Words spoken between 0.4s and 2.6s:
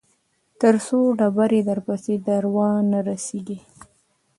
تر څو ډبرې درپسې در